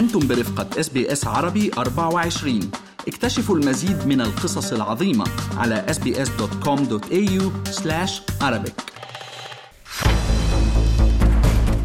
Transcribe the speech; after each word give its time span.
أنتم 0.00 0.28
برفقة 0.28 0.80
SBS 0.80 1.26
عربي 1.26 1.70
24 1.78 2.70
اكتشفوا 3.08 3.56
المزيد 3.56 4.06
من 4.06 4.20
القصص 4.20 4.72
العظيمة 4.72 5.24
على 5.56 5.84
sbs.com.au 5.88 7.42
arabic. 8.42 8.72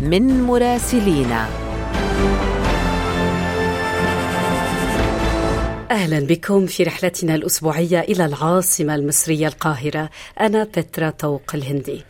من 0.01 0.43
مراسلينا 0.43 1.47
أهلا 5.91 6.20
بكم 6.20 6.66
في 6.66 6.84
رحلتنا 6.84 7.36
الأسبوعية 7.36 8.00
إلى 8.00 8.25
العاصمة 8.25 8.95
المصرية 8.95 9.47
القاهرة. 9.47 10.09
أنا 10.39 10.63
بترا 10.63 11.09
طوق 11.09 11.52
الهندي. 11.54 12.04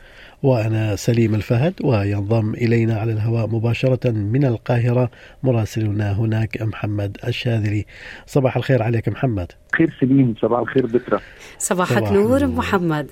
وأنا 0.45 0.95
سليم 0.95 1.35
الفهد 1.35 1.73
وينضم 1.83 2.53
إلينا 2.53 2.95
على 2.99 3.11
الهواء 3.11 3.47
مباشرة 3.47 4.11
من 4.11 4.45
القاهرة 4.45 5.11
مراسلنا 5.43 6.11
هناك 6.19 6.61
محمد 6.61 7.17
الشاذلي. 7.27 7.85
صباح 8.25 8.57
الخير 8.57 8.83
عليك 8.83 9.09
محمد. 9.09 9.51
خير 9.77 9.97
سليم 9.99 10.35
صباح 10.41 10.59
الخير 10.59 10.85
بترا 10.85 11.19
صباحك 11.57 12.11
نور 12.11 12.47
محمد. 12.47 13.11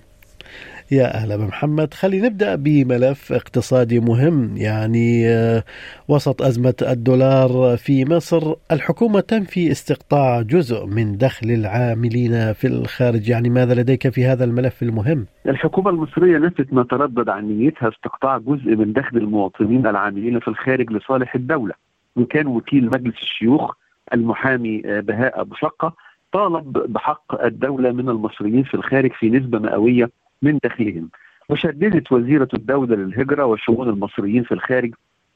يا 0.93 1.15
أهلا 1.15 1.35
بمحمد. 1.35 1.93
خلي 1.93 2.21
نبدأ 2.21 2.55
بملف 2.55 3.31
اقتصادي 3.31 3.99
مهم 3.99 4.57
يعني 4.57 5.27
آه، 5.27 5.63
وسط 6.07 6.41
أزمة 6.41 6.75
الدولار 6.81 7.77
في 7.77 8.05
مصر. 8.05 8.53
الحكومة 8.71 9.19
تنفي 9.19 9.71
استقطاع 9.71 10.41
جزء 10.41 10.85
من 10.85 11.17
دخل 11.17 11.51
العاملين 11.51 12.53
في 12.53 12.67
الخارج. 12.67 13.29
يعني 13.29 13.49
ماذا 13.49 13.73
لديك 13.73 14.09
في 14.09 14.25
هذا 14.25 14.43
الملف 14.43 14.83
المهم؟ 14.83 15.25
الحكومة 15.47 15.89
المصرية 15.89 16.37
نفت 16.37 16.73
ما 16.73 16.83
تردد 16.83 17.29
عن 17.29 17.45
نيتها 17.45 17.89
استقطاع 17.89 18.37
جزء 18.37 18.75
من 18.75 18.93
دخل 18.93 19.17
المواطنين 19.17 19.87
العاملين 19.87 20.39
في 20.39 20.47
الخارج 20.47 20.91
لصالح 20.91 21.35
الدولة. 21.35 21.73
وكان 22.15 22.47
وكيل 22.47 22.85
مجلس 22.85 23.15
الشيوخ 23.21 23.75
المحامي 24.13 24.81
آه، 24.85 24.99
بهاء 24.99 25.41
أبو 25.41 25.55
شقة 25.55 25.93
طالب 26.33 26.93
بحق 26.93 27.43
الدولة 27.43 27.91
من 27.91 28.09
المصريين 28.09 28.63
في 28.63 28.73
الخارج 28.73 29.11
في 29.11 29.29
نسبة 29.29 29.59
مئوية 29.59 30.09
من 30.43 30.59
دخلهم 30.63 31.09
وشددت 31.49 32.11
وزيرة 32.11 32.47
الدولة 32.53 32.95
للهجرة 32.95 33.45
وشؤون 33.45 33.89
المصريين 33.89 34.43
في 34.43 34.51
الخارج 34.51 34.93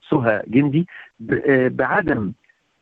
سهى 0.10 0.44
جندي 0.48 0.88
آه، 1.32 1.68
بعدم 1.68 2.32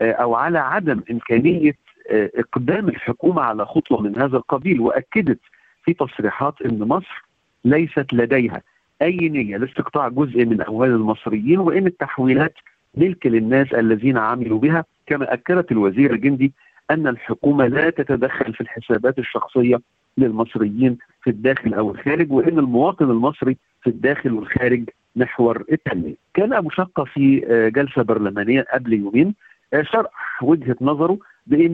آه، 0.02 0.12
أو 0.12 0.36
على 0.36 0.60
عدم 0.60 1.02
إمكانية 1.12 1.76
آه، 2.12 2.32
إقدام 2.36 2.90
الحكومة 2.90 3.42
على 3.42 3.66
خطوة 3.66 4.02
من 4.02 4.18
هذا 4.18 4.38
القبيل 4.38 4.82
وأكدت 4.82 5.40
في 5.84 5.94
تصريحات 5.94 6.62
أن 6.62 6.80
مصر 6.80 7.26
ليست 7.66 8.14
لديها 8.14 8.62
أي 9.02 9.18
نية 9.30 9.58
لاستقطاع 9.58 10.08
جزء 10.08 10.46
من 10.46 10.62
أموال 10.62 10.90
المصريين 10.90 11.60
وإن 11.60 11.88
التحويلات 11.88 12.54
ملك 12.96 13.28
للناس 13.28 13.74
الذين 13.74 14.18
عملوا 14.18 14.60
بها. 14.60 14.86
كما 15.08 15.34
أكدت 15.34 15.72
الوزير 15.72 16.16
جندي 16.16 16.54
أن 16.92 17.08
الحكومة 17.08 17.68
لا 17.68 17.90
تتدخل 17.90 18.54
في 18.54 18.62
الحسابات 18.62 19.20
الشخصية 19.20 19.80
للمصريين 20.18 20.98
في 21.24 21.30
الداخل 21.30 21.74
أو 21.74 21.92
الخارج 21.92 22.32
وإن 22.32 22.60
المواطن 22.60 23.10
المصري 23.10 23.58
في 23.82 23.90
الداخل 23.90 24.34
والخارج 24.34 24.90
محور 25.16 25.64
التنمية. 25.72 26.16
كان 26.34 26.54
أبو 26.54 26.70
شقة 26.70 27.04
في 27.04 27.46
آه، 27.48 27.70
جلسة 27.70 28.02
برلمانية 28.02 28.66
قبل 28.74 28.94
يومين 28.94 29.36
آه، 29.74 29.82
شرح 29.82 30.44
وجهة 30.44 30.76
نظره 30.82 31.18
بإن 31.48 31.74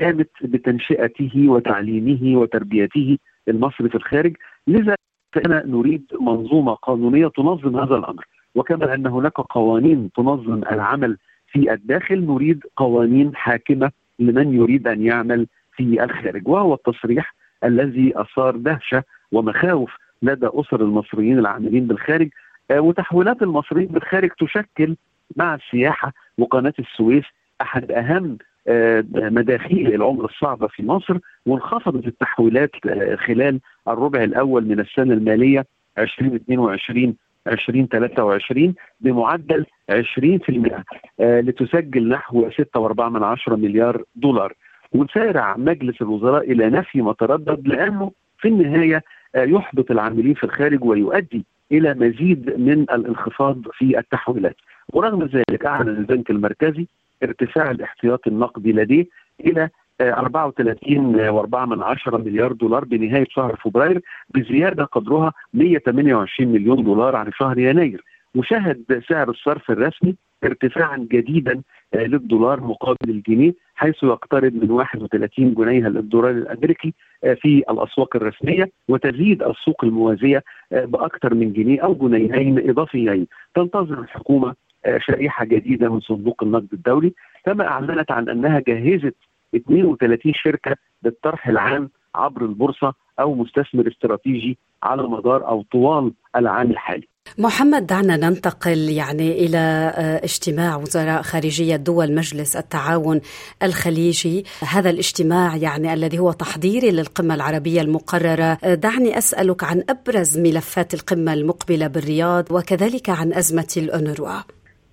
قامت 0.00 0.30
بتنشئته 0.42 1.48
وتعليمه 1.48 2.38
وتربيته 2.38 3.18
المصري 3.48 3.88
في 3.88 3.94
الخارج. 3.94 4.36
لذا 4.66 4.94
فإننا 5.32 5.66
نريد 5.66 6.04
منظومة 6.20 6.74
قانونية 6.74 7.26
تنظم 7.28 7.76
هذا 7.76 7.96
الأمر. 7.96 8.26
وكما 8.54 8.94
أن 8.94 9.06
هناك 9.06 9.32
قوانين 9.32 10.10
تنظم 10.16 10.62
العمل 10.72 11.18
في 11.46 11.72
الداخل 11.72 12.26
نريد 12.26 12.64
قوانين 12.76 13.36
حاكمة 13.36 13.90
لمن 14.18 14.54
يريد 14.54 14.88
أن 14.88 15.02
يعمل 15.02 15.46
في 15.76 16.04
الخارج. 16.04 16.48
وهو 16.48 16.74
التصريح 16.74 17.34
الذي 17.64 18.12
أثار 18.16 18.56
دهشة 18.56 19.02
ومخاوف 19.32 19.96
لدى 20.22 20.48
أسر 20.52 20.80
المصريين 20.80 21.38
العاملين 21.38 21.86
بالخارج 21.86 22.28
آه، 22.70 22.80
وتحويلات 22.80 23.42
المصريين 23.42 23.86
بالخارج 23.88 24.30
تشكل 24.38 24.96
مع 25.36 25.54
السياحة 25.54 26.12
وقناة 26.38 26.74
السويس 26.78 27.24
أحد 27.60 27.92
أهم 27.92 28.38
آه، 28.68 29.04
مداخيل 29.14 29.94
العمر 29.94 30.24
الصعبة 30.24 30.66
في 30.66 30.82
مصر 30.82 31.18
وانخفضت 31.46 32.06
التحويلات 32.06 32.70
آه، 32.86 33.16
خلال 33.16 33.60
الربع 33.88 34.24
الأول 34.24 34.64
من 34.64 34.80
السنة 34.80 35.14
المالية 35.14 35.66
2022 35.98 37.16
2023 37.46 38.74
بمعدل 39.00 39.66
20% 39.90 40.84
لتسجل 41.20 42.08
نحو 42.08 42.50
6.4 42.50 43.48
مليار 43.48 44.02
دولار. 44.16 44.54
وسارع 44.94 45.56
مجلس 45.56 46.02
الوزراء 46.02 46.52
إلى 46.52 46.70
نفي 46.70 47.02
ما 47.02 47.12
تردد 47.12 47.68
لأنه 47.68 48.12
في 48.38 48.48
النهاية 48.48 49.02
آه، 49.34 49.44
يحبط 49.44 49.90
العاملين 49.90 50.34
في 50.34 50.44
الخارج 50.44 50.84
ويؤدي 50.84 51.44
إلى 51.72 51.94
مزيد 51.94 52.60
من 52.60 52.80
الانخفاض 52.82 53.62
في 53.72 53.98
التحويلات. 53.98 54.56
ورغم 54.92 55.22
ذلك 55.22 55.66
أعلن 55.66 55.88
البنك 55.88 56.30
المركزي 56.30 56.86
ارتفاع 57.22 57.70
الاحتياطي 57.70 58.30
النقدي 58.30 58.72
لديه 58.72 59.06
إلى 59.40 59.68
34.4 60.02 61.66
من 61.66 61.82
عشرة 61.82 62.16
مليار 62.16 62.52
دولار 62.52 62.84
بنهاية 62.84 63.26
شهر 63.30 63.56
فبراير 63.56 64.00
بزيادة 64.34 64.84
قدرها 64.84 65.32
128 65.54 66.52
مليون 66.52 66.84
دولار 66.84 67.16
عن 67.16 67.30
شهر 67.32 67.58
يناير. 67.58 68.04
وشهد 68.34 69.02
سعر 69.08 69.30
الصرف 69.30 69.70
الرسمي 69.70 70.16
ارتفاعا 70.44 70.96
جديدا 71.12 71.62
آه، 71.94 72.04
للدولار 72.04 72.60
مقابل 72.60 73.10
الجنيه 73.10 73.54
حيث 73.74 74.02
يقترب 74.02 74.54
من 74.54 74.70
31 74.70 75.54
جنيه 75.54 75.88
للدولار 75.88 76.30
الأمريكي 76.30 76.94
آه، 77.24 77.34
في 77.34 77.64
الأسواق 77.70 78.16
الرسمية 78.16 78.70
وتزيد 78.88 79.42
السوق 79.42 79.84
الموازية 79.84 80.42
آه، 80.72 80.84
بأكثر 80.84 81.34
من 81.34 81.52
جنيه 81.52 81.80
أو 81.80 81.94
جنيهين 81.94 82.70
إضافيين. 82.70 83.26
تنتظر 83.54 84.00
الحكومة 84.00 84.54
شريحه 84.98 85.44
جديدة 85.44 85.88
من 85.88 86.00
صندوق 86.00 86.42
النقد 86.42 86.68
الدولي 86.72 87.12
كما 87.44 87.66
أعلنت 87.68 88.10
عن 88.10 88.28
أنها 88.28 88.62
جهزت 88.68 89.14
32 89.54 90.32
شركة 90.34 90.76
للطرح 91.02 91.48
العام 91.48 91.90
عبر 92.14 92.42
البورصة 92.42 92.94
أو 93.20 93.34
مستثمر 93.34 93.88
استراتيجي 93.88 94.58
على 94.82 95.02
مدار 95.02 95.48
أو 95.48 95.62
طوال 95.62 96.12
العام 96.36 96.70
الحالي. 96.70 97.08
محمد 97.38 97.86
دعنا 97.86 98.16
ننتقل 98.16 98.78
يعني 98.78 99.46
إلى 99.46 99.58
آه، 99.96 100.24
اجتماع 100.24 100.76
وزراء 100.76 101.22
خارجية 101.22 101.76
دول 101.76 102.14
مجلس 102.14 102.56
التعاون 102.56 103.20
الخليجي، 103.62 104.44
هذا 104.72 104.90
الاجتماع 104.90 105.56
يعني 105.56 105.94
الذي 105.94 106.18
هو 106.18 106.32
تحضيري 106.32 106.90
للقمة 106.90 107.34
العربية 107.34 107.80
المقررة، 107.80 108.58
آه، 108.64 108.74
دعني 108.74 109.18
أسألك 109.18 109.64
عن 109.64 109.82
أبرز 109.88 110.38
ملفات 110.38 110.94
القمة 110.94 111.32
المقبلة 111.34 111.86
بالرياض 111.86 112.52
وكذلك 112.52 113.10
عن 113.10 113.32
أزمة 113.32 113.74
الأونروا. 113.76 114.28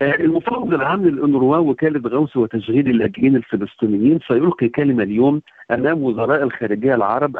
آه، 0.01 0.15
المفوض 0.15 0.73
العام 0.73 1.05
للأونروا 1.05 1.57
وكالة 1.57 2.09
غوث 2.09 2.37
وتشغيل 2.37 2.89
اللاجئين 2.89 3.35
الفلسطينيين 3.35 4.19
سيلقي 4.27 4.69
كلمة 4.69 5.03
اليوم 5.03 5.41
أمام 5.71 6.03
وزراء 6.03 6.43
الخارجية 6.43 6.95
العرب 6.95 7.37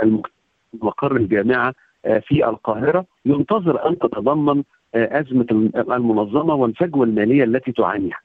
المقر 0.74 1.16
الجامعة 1.16 1.74
في 2.04 2.46
القاهرة 2.46 3.06
ينتظر 3.26 3.90
أن 3.90 4.00
تتضمن 4.00 4.64
أزمة 4.96 5.46
المنظمة 5.76 6.54
والفجوة 6.54 7.06
المالية 7.06 7.44
التي 7.44 7.72
تعانيها. 7.72 8.20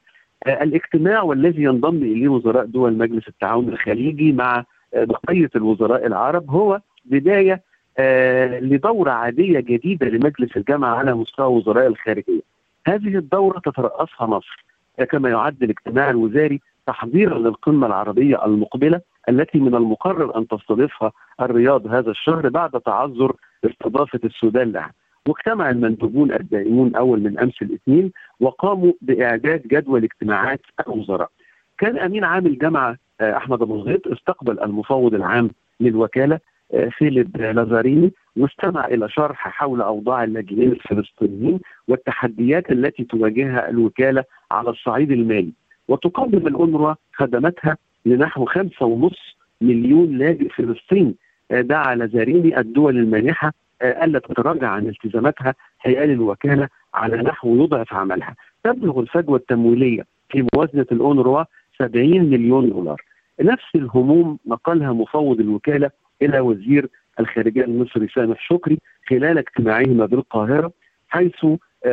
آه، 0.46 0.62
الاجتماع 0.62 1.22
والذي 1.22 1.62
ينضم 1.62 1.96
إليه 1.96 2.28
وزراء 2.28 2.64
دول 2.64 2.98
مجلس 2.98 3.28
التعاون 3.28 3.68
الخليجي 3.68 4.32
مع 4.32 4.64
آه، 4.94 5.04
بقية 5.04 5.50
الوزراء 5.56 6.06
العرب 6.06 6.50
هو 6.50 6.80
بداية 7.04 7.62
آه، 7.98 8.60
لدورة 8.60 9.10
عادية 9.10 9.60
جديدة 9.60 10.06
لمجلس 10.06 10.56
الجامعة 10.56 10.94
على 10.94 11.14
مستوى 11.14 11.46
وزراء 11.46 11.86
الخارجية. 11.86 12.40
هذه 12.86 13.16
الدورة 13.16 13.58
تترأسها 13.58 14.26
مصر 14.26 14.64
كما 15.10 15.28
يعد 15.30 15.62
الاجتماع 15.62 16.10
الوزاري 16.10 16.60
تحضيرا 16.86 17.38
للقمة 17.38 17.86
العربية 17.86 18.44
المقبلة 18.44 19.00
التي 19.28 19.58
من 19.58 19.74
المقرر 19.74 20.38
أن 20.38 20.48
تستضيفها 20.48 21.12
الرياض 21.40 21.86
هذا 21.86 22.10
الشهر 22.10 22.48
بعد 22.48 22.70
تعذر 22.70 23.36
استضافة 23.64 24.20
السودان 24.24 24.72
لها. 24.72 24.92
واجتمع 25.28 25.70
المندوبون 25.70 26.32
الدائمون 26.32 26.94
أول 26.96 27.20
من 27.20 27.38
أمس 27.38 27.62
الاثنين 27.62 28.12
وقاموا 28.40 28.92
بإعداد 29.00 29.62
جدول 29.62 30.04
اجتماعات 30.04 30.60
الوزراء. 30.86 31.30
كان 31.78 31.98
أمين 31.98 32.24
عام 32.24 32.46
الجامعة 32.46 32.96
آه، 33.20 33.36
أحمد 33.36 33.62
أبو 33.62 33.74
الغيط 33.74 34.06
استقبل 34.08 34.60
المفوض 34.60 35.14
العام 35.14 35.50
للوكالة 35.80 36.40
آه، 36.74 36.88
فيليب 36.88 37.36
لازاريني 37.36 38.12
واستمع 38.36 38.86
إلى 38.86 39.08
شرح 39.08 39.48
حول 39.48 39.80
أوضاع 39.82 40.24
اللاجئين 40.24 40.72
الفلسطينيين 40.72 41.60
والتحديات 41.88 42.70
التي 42.70 43.04
تواجهها 43.04 43.68
الوكالة 43.68 44.24
على 44.50 44.70
الصعيد 44.70 45.10
المالي 45.10 45.52
وتقدم 45.88 46.46
الأونروا 46.46 46.94
خدماتها 47.12 47.76
لنحو 48.06 48.44
خمسة 48.44 48.86
ونص 48.86 49.36
مليون 49.60 50.18
لاجئ 50.18 50.48
فلسطيني 50.48 51.14
آه، 51.50 51.60
دعا 51.60 51.94
لازاريني 51.94 52.60
الدول 52.60 52.98
المانحة 52.98 53.52
آه، 53.82 54.04
ألا 54.04 54.18
تتراجع 54.18 54.68
عن 54.68 54.86
التزاماتها 54.86 55.54
حيال 55.78 56.10
الوكالة 56.10 56.68
على 56.94 57.16
نحو 57.16 57.64
يضعف 57.64 57.94
عملها. 57.94 58.34
تبلغ 58.64 59.00
الفجوة 59.00 59.36
التمويلية 59.36 60.02
في 60.28 60.46
موازنة 60.54 60.86
الاونروا 60.92 61.44
70 61.78 62.24
مليون 62.30 62.70
دولار 62.70 63.02
نفس 63.40 63.64
الهموم 63.74 64.38
نقلها 64.46 64.92
مفوض 64.92 65.40
الوكالة 65.40 65.90
إلى 66.22 66.40
وزير 66.40 66.88
الخارجية 67.20 67.64
المصري 67.64 68.08
سامح 68.08 68.48
شكري 68.48 68.78
خلال 69.08 69.38
اجتماعهما 69.38 70.06
بالقاهرة 70.06 70.72
حيث 71.08 71.46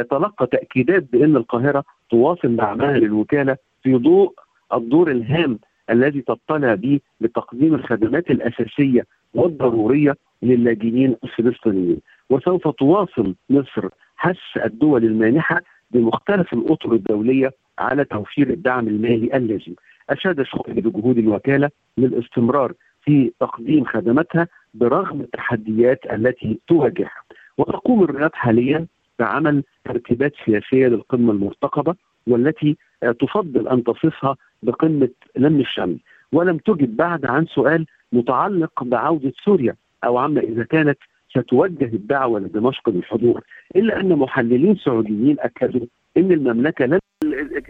تلقى 0.09 0.47
تأكيدات 0.47 1.03
بأن 1.11 1.35
القاهرة 1.35 1.83
تواصل 2.09 2.51
مع 2.55 2.75
معهد 2.75 3.03
الوكالة 3.03 3.57
في 3.83 3.95
ضوء 3.95 4.33
الدور 4.73 5.11
الهام 5.11 5.59
الذي 5.89 6.21
تطلع 6.21 6.75
به 6.75 6.99
لتقديم 7.21 7.75
الخدمات 7.75 8.31
الأساسية 8.31 9.05
والضرورية 9.33 10.15
للاجئين 10.41 11.15
الفلسطينيين. 11.23 11.99
وسوف 12.29 12.67
تواصل 12.67 13.35
مصر 13.49 13.89
حث 14.15 14.37
الدول 14.65 15.03
المانحة 15.05 15.61
بمختلف 15.91 16.53
الأطر 16.53 16.93
الدولية 16.93 17.51
على 17.79 18.05
توفير 18.05 18.49
الدعم 18.49 18.87
المالي 18.87 19.37
اللازم 19.37 19.73
أشاد 20.09 20.43
شكري 20.43 20.81
بجهود 20.81 21.17
الوكالة 21.17 21.69
للاستمرار 21.97 22.73
في 23.01 23.31
تقديم 23.39 23.85
خدماتها 23.85 24.47
برغم 24.73 25.21
التحديات 25.21 25.99
التي 26.13 26.59
تواجهها. 26.67 27.23
وتقوم 27.57 28.03
الرياض 28.03 28.31
حاليا 28.33 28.85
بعمل 29.19 29.63
ترتيبات 29.85 30.33
سياسية 30.45 30.87
للقمة 30.87 31.31
المرتقبة 31.31 31.95
والتي 32.27 32.77
تفضل 33.19 33.67
أن 33.67 33.83
تصفها 33.83 34.35
بقمة 34.63 35.09
لم 35.37 35.59
الشمل 35.59 35.97
ولم 36.31 36.57
تجب 36.57 36.97
بعد 36.97 37.25
عن 37.25 37.45
سؤال 37.45 37.85
متعلق 38.11 38.83
بعودة 38.83 39.33
سوريا 39.45 39.75
أو 40.03 40.17
عما 40.17 40.41
إذا 40.41 40.63
كانت 40.63 40.97
ستوجه 41.29 41.85
الدعوة 41.85 42.39
لدمشق 42.39 42.89
بالحضور. 42.89 43.41
إلا 43.75 43.99
أن 43.99 44.09
محللين 44.15 44.75
سعوديين 44.75 45.35
أكدوا 45.39 45.85
أن 46.17 46.31
المملكة 46.31 46.85
لن 46.85 46.99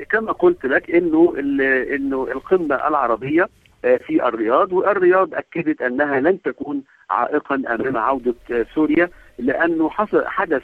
كما 0.10 0.32
قلت 0.32 0.66
لك 0.66 0.92
إنه 0.92 1.34
إنه 1.96 2.28
القمة 2.32 2.76
العربية 2.76 3.50
في 3.82 4.28
الرياض 4.28 4.74
والرياض 4.74 5.34
أكدت 5.34 5.82
أنها 5.82 6.20
لن 6.20 6.42
تكون 6.42 6.84
عائقا 7.10 7.56
أمام 7.56 7.98
عودة 7.98 8.36
سوريا 8.76 9.10
لأنه 9.40 9.90
حصل 9.90 10.26
حدث 10.28 10.62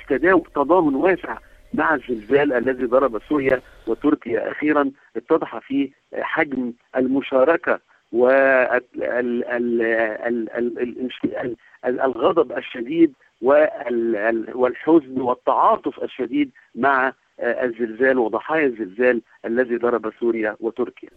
تضامن 0.55 0.95
واسع 0.95 1.37
مع 1.73 1.95
الزلزال 1.95 2.53
الذي 2.53 2.85
ضرب 2.85 3.21
سوريا 3.29 3.61
وتركيا 3.87 4.51
أخيرا 4.51 4.91
اتضح 5.15 5.57
فيه 5.57 5.89
حجم 6.13 6.73
المشاركة 6.97 7.79
والغضب 11.83 12.51
الشديد 12.57 13.13
والحزن 14.55 15.21
والتعاطف 15.21 16.03
الشديد 16.03 16.51
مع 16.75 17.13
الزلزال 17.39 18.17
وضحايا 18.17 18.65
الزلزال 18.65 19.21
الذي 19.45 19.75
ضرب 19.77 20.11
سوريا 20.19 20.55
وتركيا. 20.59 21.09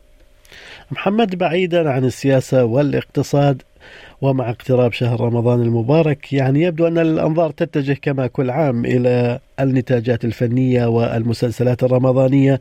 محمد 0.92 1.38
بعيدا 1.38 1.90
عن 1.90 2.04
السياسة 2.04 2.64
والاقتصاد 2.64 3.62
ومع 4.20 4.50
اقتراب 4.50 4.92
شهر 4.92 5.20
رمضان 5.20 5.62
المبارك 5.62 6.32
يعني 6.32 6.62
يبدو 6.62 6.86
أن 6.86 6.98
الأنظار 6.98 7.50
تتجه 7.50 7.98
كما 8.02 8.26
كل 8.26 8.50
عام 8.50 8.84
إلى 8.84 9.38
النتاجات 9.60 10.24
الفنية 10.24 10.86
والمسلسلات 10.86 11.82
الرمضانية. 11.82 12.60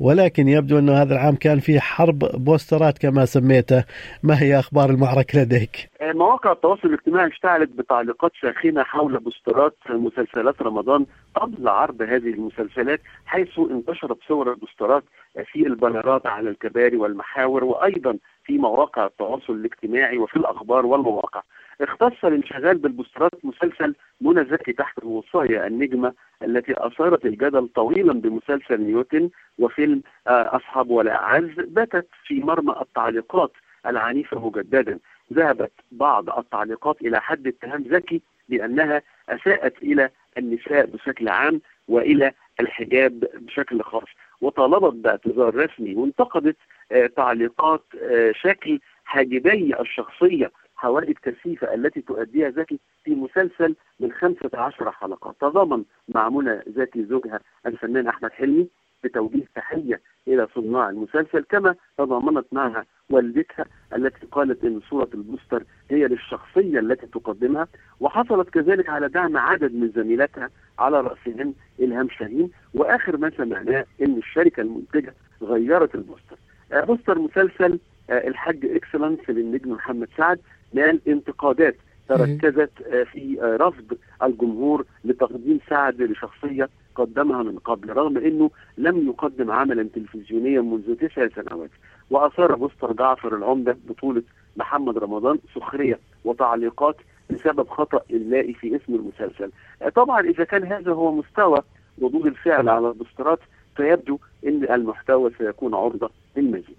ولكن 0.00 0.48
يبدو 0.48 0.78
أنه 0.78 0.92
هذا 0.92 1.14
العام 1.14 1.36
كان 1.36 1.58
في 1.58 1.80
حرب 1.80 2.18
بوسترات 2.18 2.98
كما 2.98 3.24
سميته 3.24 3.84
ما 4.22 4.42
هي 4.42 4.58
أخبار 4.58 4.90
المعركة 4.90 5.42
لديك؟ 5.42 5.90
مواقع 6.02 6.52
التواصل 6.52 6.88
الاجتماعي 6.88 7.28
اشتعلت 7.28 7.70
بتعليقات 7.70 8.32
ساخنة 8.42 8.82
حول 8.82 9.18
بوسترات 9.18 9.76
مسلسلات 9.90 10.62
رمضان 10.62 11.06
قبل 11.34 11.68
عرض 11.68 12.02
هذه 12.02 12.30
المسلسلات 12.34 13.00
حيث 13.26 13.58
انتشرت 13.58 14.18
صور 14.28 14.50
البوسترات 14.50 15.04
في 15.52 15.66
البنرات 15.66 16.26
على 16.26 16.50
الكباري 16.50 16.96
والمحاور 16.96 17.64
وأيضا 17.64 18.18
في 18.44 18.58
مواقع 18.58 19.06
التواصل 19.06 19.52
الاجتماعي 19.52 20.18
وفي 20.18 20.36
الأخبار 20.36 20.86
والمواقع 20.86 21.42
اختص 21.80 22.24
الانشغال 22.24 22.78
بالبوسترات 22.78 23.44
مسلسل 23.44 23.94
منى 24.20 24.44
زكي 24.44 24.72
تحت 24.72 24.98
الوصاية 24.98 25.66
النجمة 25.66 26.12
التي 26.42 26.74
أثارت 26.76 27.24
الجدل 27.26 27.68
طويلا 27.68 28.12
بمسلسل 28.12 28.80
نيوتن 28.80 29.30
وفيلم 29.58 30.02
أصحاب 30.26 30.90
ولا 30.90 31.22
أعز 31.22 31.50
باتت 31.58 32.06
في 32.24 32.34
مرمى 32.40 32.74
التعليقات 32.80 33.52
العنيفة 33.86 34.46
مجددا. 34.46 34.98
ذهبت 35.32 35.72
بعض 35.92 36.38
التعليقات 36.38 37.02
إلى 37.02 37.20
حد 37.20 37.46
اتهام 37.46 37.84
زكي 37.90 38.22
بأنها 38.48 39.02
أساءت 39.28 39.82
إلى 39.82 40.10
النساء 40.38 40.86
بشكل 40.86 41.28
عام 41.28 41.60
وإلى 41.88 42.32
الحجاب 42.60 43.24
بشكل 43.34 43.82
خاص. 43.82 44.08
وطالبت 44.40 44.94
باعتذار 44.94 45.54
رسمي 45.56 45.94
وانتقدت 45.94 46.56
آه 46.92 47.06
تعليقات 47.06 47.84
آه 48.02 48.32
شكل 48.32 48.80
حاجبي 49.04 49.80
الشخصية 49.80 50.50
حوادث 50.80 51.16
كثيفة 51.22 51.74
التي 51.74 52.00
تؤديها 52.00 52.50
زكي 52.50 52.80
في 53.04 53.14
مسلسل 53.14 53.76
من 54.00 54.12
15 54.12 54.90
حلقة 54.92 55.34
تضامن 55.40 55.84
مع 56.08 56.28
منى 56.28 56.60
زكي 56.66 57.04
زوجها 57.04 57.40
الفنان 57.66 58.06
أحمد 58.08 58.30
حلمي 58.32 58.68
بتوجيه 59.04 59.44
تحية 59.54 60.00
إلى 60.28 60.48
صناع 60.54 60.90
المسلسل 60.90 61.44
كما 61.48 61.74
تضامنت 61.98 62.46
معها 62.52 62.84
والدتها 63.10 63.64
التي 63.96 64.26
قالت 64.32 64.64
أن 64.64 64.80
صورة 64.90 65.08
البوستر 65.14 65.64
هي 65.90 66.08
للشخصية 66.08 66.78
التي 66.78 67.06
تقدمها 67.06 67.68
وحصلت 68.00 68.50
كذلك 68.50 68.88
على 68.88 69.08
دعم 69.08 69.36
عدد 69.36 69.74
من 69.74 69.88
زميلاتها 69.96 70.50
على 70.78 71.00
رأسهم 71.00 71.54
إلهام 71.80 72.08
شاهين 72.08 72.50
وآخر 72.74 73.16
ما 73.16 73.30
سمعناه 73.30 73.84
أن 74.02 74.16
الشركة 74.18 74.60
المنتجة 74.60 75.14
غيرت 75.42 75.94
البوستر. 75.94 76.36
بوستر 76.72 77.18
مسلسل 77.18 77.78
الحاج 78.10 78.66
إكسلنس 78.66 79.18
للنجم 79.30 79.70
محمد 79.72 80.08
سعد 80.16 80.40
نال 80.72 81.00
انتقادات 81.08 81.76
تركزت 82.08 82.70
في 83.12 83.38
رفض 83.60 83.98
الجمهور 84.22 84.84
لتقديم 85.04 85.60
سعد 85.68 86.02
لشخصية 86.02 86.68
قدمها 86.94 87.42
من 87.42 87.58
قبل 87.58 87.90
رغم 87.90 88.16
إنه 88.18 88.50
لم 88.78 89.08
يقدم 89.08 89.50
عملا 89.50 89.88
تلفزيونيا 89.94 90.60
منذ 90.60 90.94
تسع 90.94 91.28
سنوات 91.28 91.70
وأثار 92.10 92.54
بوستر 92.54 92.92
جعفر 92.92 93.36
العمدة 93.36 93.76
بطولة 93.88 94.22
محمد 94.56 94.98
رمضان 94.98 95.38
سخرية 95.54 95.98
وتعليقات 96.24 96.96
بسبب 97.30 97.68
خطأ 97.68 98.00
املائي 98.12 98.54
في 98.54 98.76
اسم 98.76 98.94
المسلسل. 98.94 99.50
طبعا 99.94 100.20
إذا 100.20 100.44
كان 100.44 100.64
هذا 100.64 100.92
هو 100.92 101.12
مستوى 101.12 101.62
ردود 102.02 102.26
الفعل 102.26 102.68
على 102.68 102.88
البوسترات 102.88 103.38
فيبدو 103.76 104.18
إن 104.46 104.64
المحتوى 104.64 105.30
سيكون 105.38 105.74
عرضة 105.74 106.10
للمزيد. 106.36 106.76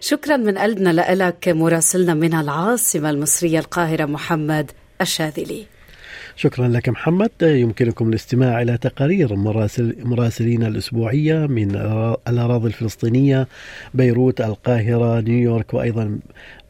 شكرا 0.00 0.36
من 0.36 0.58
قلبنا 0.58 1.14
لك 1.14 1.48
مراسلنا 1.48 2.14
من 2.14 2.34
العاصمة 2.34 3.10
المصرية 3.10 3.58
القاهرة 3.58 4.04
محمد 4.04 4.70
الشاذلي. 5.00 5.66
شكرا 6.36 6.68
لك 6.68 6.88
محمد. 6.88 7.30
يمكنكم 7.42 8.08
الاستماع 8.08 8.62
إلى 8.62 8.78
تقارير 8.78 9.34
مراسل 9.34 9.96
مراسلين 9.98 10.62
الأسبوعية 10.62 11.34
من 11.46 11.76
الأراضي 12.28 12.68
الفلسطينية 12.68 13.48
بيروت 13.94 14.40
القاهرة 14.40 15.20
نيويورك 15.20 15.74
وأيضا 15.74 16.18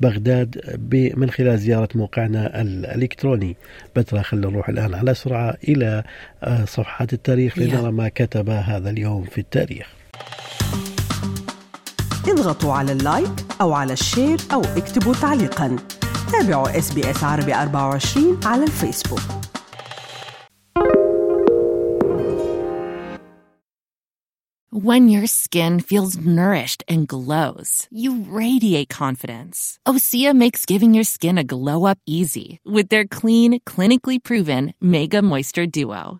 بغداد 0.01 0.79
من 1.17 1.31
خلال 1.31 1.59
زيارة 1.59 1.89
موقعنا 1.95 2.61
الإلكتروني. 2.61 3.57
بترا 3.97 4.23
خلينا 4.23 4.51
نروح 4.51 4.69
الآن 4.69 4.95
على 4.95 5.15
سرعة 5.15 5.57
إلى 5.69 6.05
صفحات 6.65 7.13
التاريخ 7.13 7.59
لنرى 7.59 7.93
ما 7.93 8.09
كتب 8.09 8.51
هذا 8.51 8.91
اليوم 8.91 9.25
في 9.25 9.39
التاريخ. 9.39 9.87
اضغطوا 12.28 12.74
على 12.74 12.92
اللايك 12.92 13.32
أو 13.62 13.74
على 13.74 13.94
الشير 13.94 14.38
أو 14.54 14.62
اكتبوا 14.62 15.14
تعليقا 15.14 15.76
تابعوا 16.32 16.78
اس 16.78 16.94
بي 16.94 17.12
اس 17.12 17.24
عربي 17.24 17.54
24 17.56 18.40
على 18.46 18.64
الفيسبوك 18.64 19.22
When 24.84 25.08
your 25.08 25.28
skin 25.28 25.80
feels 25.80 26.18
nourished 26.18 26.84
and 26.88 27.08
glows, 27.08 27.88
you 27.92 28.26
radiate 28.28 28.90
confidence. 28.90 29.80
Osea 29.88 30.34
makes 30.34 30.66
giving 30.66 30.96
your 30.96 31.04
skin 31.04 31.38
a 31.38 31.44
glow 31.44 31.86
up 31.86 32.00
easy 32.08 32.60
with 32.66 32.90
their 32.90 33.06
clean, 33.06 33.60
clinically 33.62 34.22
proven 34.22 34.74
Mega 34.82 35.22
Moisture 35.22 35.68
Duo. 35.68 36.20